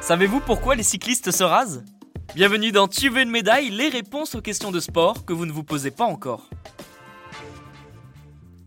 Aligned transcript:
Savez-vous 0.00 0.40
pourquoi 0.40 0.74
les 0.74 0.82
cyclistes 0.82 1.30
se 1.30 1.44
rasent? 1.44 1.84
Bienvenue 2.34 2.72
dans 2.72 2.88
Tu 2.88 3.10
veux 3.10 3.20
une 3.20 3.30
médaille, 3.30 3.68
les 3.68 3.88
réponses 3.88 4.34
aux 4.34 4.40
questions 4.40 4.70
de 4.70 4.80
sport 4.80 5.26
que 5.26 5.34
vous 5.34 5.44
ne 5.44 5.52
vous 5.52 5.64
posez 5.64 5.90
pas 5.90 6.06
encore. 6.06 6.48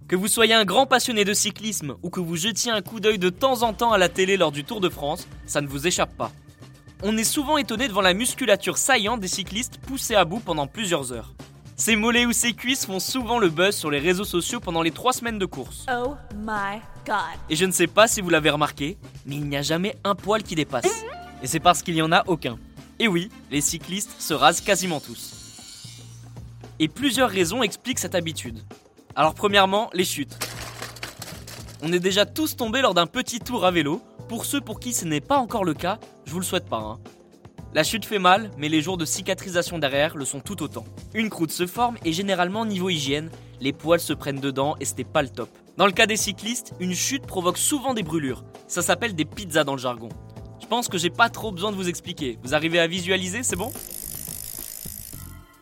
Que 0.08 0.16
vous 0.16 0.28
soyez 0.28 0.54
un 0.54 0.66
grand 0.66 0.86
passionné 0.86 1.26
de 1.26 1.34
cyclisme 1.34 1.96
ou 2.04 2.10
que 2.10 2.20
vous 2.20 2.36
jetiez 2.36 2.72
un 2.72 2.82
coup 2.82 3.00
d'œil 3.00 3.18
de 3.18 3.30
temps 3.30 3.64
en 3.64 3.74
temps 3.74 3.92
à 3.92 3.98
la 3.98 4.10
télé 4.10 4.38
lors 4.38 4.52
du 4.52 4.64
Tour 4.64 4.82
de 4.82 4.90
France, 4.90 5.28
ça 5.48 5.62
ne 5.62 5.68
vous 5.68 5.88
échappe 5.88 6.16
pas. 6.16 6.32
On 7.02 7.18
est 7.18 7.24
souvent 7.24 7.58
étonné 7.58 7.88
devant 7.88 8.02
la 8.02 8.14
musculature 8.14 8.78
saillante 8.78 9.22
des 9.22 9.28
cyclistes 9.28 9.80
poussés 9.80 10.16
à 10.16 10.26
bout 10.26 10.42
pendant 10.42 10.68
plusieurs 10.68 11.12
heures. 11.12 11.34
Ces 11.84 11.96
mollets 11.96 12.28
ou 12.28 12.32
ces 12.32 12.54
cuisses 12.54 12.86
font 12.86 13.00
souvent 13.00 13.40
le 13.40 13.50
buzz 13.50 13.76
sur 13.76 13.90
les 13.90 13.98
réseaux 13.98 14.24
sociaux 14.24 14.60
pendant 14.60 14.84
les 14.84 14.92
trois 14.92 15.14
semaines 15.14 15.40
de 15.40 15.48
course. 15.48 15.88
Oh 15.92 16.14
my 16.36 16.80
god. 17.08 17.40
Et 17.50 17.56
je 17.56 17.66
ne 17.66 17.72
sais 17.72 17.88
pas 17.88 18.08
si 18.08 18.22
vous 18.22 18.30
l'avez 18.30 18.52
remarqué, 18.52 19.00
mais 19.26 19.38
il 19.38 19.46
n'y 19.46 19.58
a 19.58 19.64
jamais 19.64 19.96
un 20.04 20.14
poil 20.14 20.44
qui 20.44 20.54
dépasse. 20.54 21.04
Et 21.42 21.48
c'est 21.48 21.60
parce 21.60 21.82
qu'il 21.82 21.96
n'y 21.96 22.04
en 22.04 22.12
a 22.12 22.24
aucun. 22.28 22.60
Et 23.00 23.08
oui, 23.08 23.30
les 23.50 23.62
cyclistes 23.62 24.22
se 24.22 24.36
rasent 24.36 24.62
quasiment 24.62 25.00
tous. 25.00 25.34
Et 26.78 26.88
plusieurs 26.88 27.32
raisons 27.32 27.64
expliquent 27.64 27.98
cette 27.98 28.14
habitude. 28.14 28.60
Alors 29.16 29.34
premièrement, 29.34 29.90
les 29.94 30.06
chutes. 30.06 30.38
On 31.82 31.92
est 31.92 32.00
déjà 32.00 32.28
tous 32.28 32.56
tombés 32.56 32.84
lors 32.84 32.94
d'un 32.94 33.08
petit 33.08 33.40
tour 33.40 33.66
à 33.66 33.72
vélo. 33.72 34.04
Pour 34.30 34.46
ceux 34.46 34.62
pour 34.62 34.80
qui 34.80 34.94
ce 34.94 35.06
n'est 35.06 35.20
pas 35.20 35.40
encore 35.40 35.66
le 35.66 35.74
cas, 35.74 35.98
je 36.26 36.32
vous 36.32 36.40
le 36.42 36.46
souhaite 36.46 36.70
pas. 36.70 36.78
Hein. 36.78 37.00
La 37.74 37.86
chute 37.86 38.04
fait 38.04 38.20
mal, 38.20 38.52
mais 38.58 38.68
les 38.68 38.82
jours 38.82 38.98
de 38.98 39.06
cicatrisation 39.06 39.80
derrière 39.80 40.18
le 40.18 40.26
sont 40.26 40.42
tout 40.42 40.62
autant. 40.62 40.84
Une 41.14 41.30
croûte 41.30 41.54
se 41.54 41.66
forme 41.66 41.98
et 42.04 42.12
généralement 42.12 42.66
niveau 42.66 42.90
hygiène, 42.90 43.32
les 43.62 43.72
poils 43.72 44.02
se 44.02 44.12
prennent 44.12 44.42
dedans 44.42 44.76
et 44.82 44.86
c'était 44.86 45.06
pas 45.06 45.22
le 45.22 45.30
top. 45.30 45.48
Dans 45.78 45.86
le 45.86 45.94
cas 45.94 46.06
des 46.06 46.18
cyclistes, 46.18 46.74
une 46.82 46.94
chute 46.94 47.26
provoque 47.26 47.58
souvent 47.58 47.94
des 47.94 48.04
brûlures. 48.04 48.44
Ça 48.68 48.82
s'appelle 48.82 49.16
des 49.16 49.24
pizzas 49.24 49.64
dans 49.64 49.72
le 49.72 49.80
jargon. 49.80 50.10
Je 50.60 50.68
pense 50.68 50.90
que 50.90 50.98
j'ai 50.98 51.10
pas 51.10 51.30
trop 51.30 51.54
besoin 51.54 51.72
de 51.72 51.78
vous 51.78 51.88
expliquer. 51.88 52.38
Vous 52.44 52.54
arrivez 52.54 52.78
à 52.78 52.88
visualiser, 52.88 53.42
c'est 53.42 53.56
bon? 53.56 53.72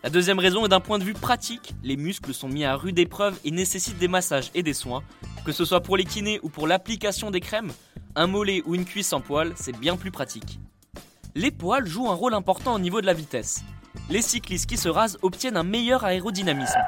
La 0.02 0.10
deuxième 0.10 0.40
raison 0.40 0.66
est 0.66 0.70
d'un 0.70 0.80
point 0.80 0.98
de 0.98 1.04
vue 1.04 1.14
pratique, 1.14 1.76
les 1.84 1.96
muscles 1.96 2.34
sont 2.34 2.50
mis 2.50 2.66
à 2.66 2.76
rude 2.76 2.98
épreuve 2.98 3.38
et 3.46 3.52
nécessitent 3.52 4.00
des 4.00 4.08
massages 4.08 4.50
et 4.56 4.64
des 4.64 4.74
soins. 4.74 5.04
Que 5.46 5.52
ce 5.52 5.64
soit 5.64 5.82
pour 5.82 5.96
les 5.96 6.06
kinés 6.06 6.40
ou 6.42 6.50
pour 6.50 6.66
l'application 6.66 7.30
des 7.30 7.40
crèmes, 7.40 7.72
un 8.16 8.26
mollet 8.26 8.64
ou 8.66 8.74
une 8.74 8.86
cuisse 8.86 9.14
en 9.14 9.22
poil, 9.22 9.54
c'est 9.56 9.78
bien 9.78 9.96
plus 9.96 10.10
pratique 10.10 10.60
les 11.36 11.52
poils 11.52 11.86
jouent 11.86 12.10
un 12.10 12.16
rôle 12.16 12.34
important 12.34 12.74
au 12.74 12.80
niveau 12.80 13.02
de 13.02 13.06
la 13.06 13.14
vitesse. 13.14 13.64
Les 14.10 14.22
cyclistes 14.22 14.68
qui 14.68 14.78
se 14.78 14.90
rasent 14.90 15.18
obtiennent 15.22 15.58
un 15.58 15.64
meilleur 15.64 16.04
aérodynamisme. 16.04 16.80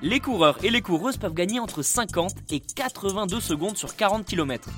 Les 0.00 0.20
coureurs 0.20 0.62
et 0.64 0.70
les 0.70 0.80
coureuses 0.80 1.16
peuvent 1.16 1.34
gagner 1.34 1.60
entre 1.60 1.82
50 1.82 2.36
et 2.50 2.60
82 2.60 3.40
secondes 3.40 3.76
sur 3.76 3.96
40 3.96 4.24
km. 4.24 4.70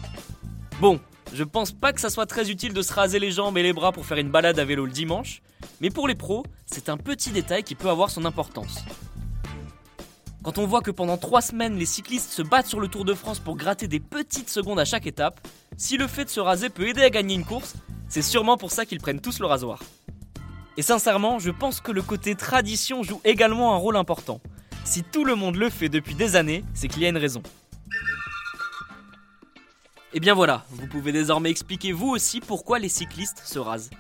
Bon, 0.80 0.98
je 1.32 1.44
pense 1.44 1.72
pas 1.72 1.92
que 1.92 2.00
ça 2.00 2.10
soit 2.10 2.26
très 2.26 2.50
utile 2.50 2.72
de 2.72 2.82
se 2.82 2.92
raser 2.92 3.18
les 3.18 3.30
jambes 3.30 3.58
et 3.58 3.62
les 3.62 3.72
bras 3.72 3.92
pour 3.92 4.06
faire 4.06 4.18
une 4.18 4.30
balade 4.30 4.58
à 4.58 4.64
vélo 4.64 4.86
le 4.86 4.92
dimanche, 4.92 5.42
mais 5.80 5.90
pour 5.90 6.08
les 6.08 6.14
pros, 6.14 6.44
c'est 6.66 6.88
un 6.88 6.96
petit 6.96 7.30
détail 7.30 7.62
qui 7.62 7.74
peut 7.74 7.90
avoir 7.90 8.10
son 8.10 8.24
importance. 8.24 8.84
Quand 10.42 10.56
on 10.56 10.66
voit 10.66 10.80
que 10.80 10.90
pendant 10.90 11.18
3 11.18 11.42
semaines 11.42 11.76
les 11.76 11.84
cyclistes 11.84 12.32
se 12.32 12.40
battent 12.40 12.66
sur 12.66 12.80
le 12.80 12.88
Tour 12.88 13.04
de 13.04 13.12
France 13.12 13.40
pour 13.40 13.56
gratter 13.56 13.88
des 13.88 14.00
petites 14.00 14.48
secondes 14.48 14.80
à 14.80 14.86
chaque 14.86 15.06
étape, 15.06 15.46
si 15.76 15.98
le 15.98 16.06
fait 16.06 16.24
de 16.24 16.30
se 16.30 16.40
raser 16.40 16.70
peut 16.70 16.88
aider 16.88 17.02
à 17.02 17.10
gagner 17.10 17.34
une 17.34 17.44
course, 17.44 17.74
c'est 18.10 18.22
sûrement 18.22 18.58
pour 18.58 18.72
ça 18.72 18.84
qu'ils 18.84 19.00
prennent 19.00 19.20
tous 19.20 19.38
le 19.38 19.46
rasoir. 19.46 19.78
Et 20.76 20.82
sincèrement, 20.82 21.38
je 21.38 21.50
pense 21.50 21.80
que 21.80 21.92
le 21.92 22.02
côté 22.02 22.34
tradition 22.34 23.02
joue 23.02 23.20
également 23.24 23.72
un 23.72 23.78
rôle 23.78 23.96
important. 23.96 24.40
Si 24.84 25.04
tout 25.04 25.24
le 25.24 25.36
monde 25.36 25.56
le 25.56 25.70
fait 25.70 25.88
depuis 25.88 26.16
des 26.16 26.34
années, 26.36 26.64
c'est 26.74 26.88
qu'il 26.88 27.02
y 27.02 27.06
a 27.06 27.08
une 27.08 27.16
raison. 27.16 27.42
Et 30.12 30.18
bien 30.18 30.34
voilà, 30.34 30.64
vous 30.70 30.88
pouvez 30.88 31.12
désormais 31.12 31.50
expliquer 31.50 31.92
vous 31.92 32.08
aussi 32.08 32.40
pourquoi 32.40 32.80
les 32.80 32.88
cyclistes 32.88 33.42
se 33.44 33.60
rasent. 33.60 33.90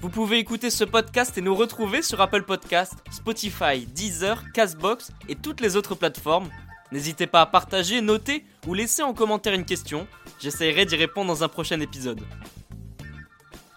Vous 0.00 0.08
pouvez 0.08 0.38
écouter 0.38 0.68
ce 0.68 0.82
podcast 0.82 1.38
et 1.38 1.42
nous 1.42 1.54
retrouver 1.54 2.02
sur 2.02 2.20
Apple 2.20 2.42
Podcast, 2.42 2.94
Spotify, 3.12 3.86
Deezer, 3.86 4.50
Castbox 4.52 5.12
et 5.28 5.36
toutes 5.36 5.60
les 5.60 5.76
autres 5.76 5.94
plateformes. 5.94 6.48
N'hésitez 6.90 7.28
pas 7.28 7.42
à 7.42 7.46
partager, 7.46 8.00
noter 8.00 8.44
ou 8.66 8.74
laisser 8.74 9.02
en 9.02 9.14
commentaire 9.14 9.54
une 9.54 9.64
question. 9.64 10.08
J'essaierai 10.40 10.86
d'y 10.86 10.96
répondre 10.96 11.28
dans 11.28 11.44
un 11.44 11.48
prochain 11.48 11.78
épisode. 11.78 12.22